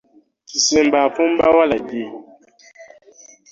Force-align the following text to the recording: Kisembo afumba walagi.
Kisembo 0.49 0.97
afumba 1.07 1.45
walagi. 1.57 2.03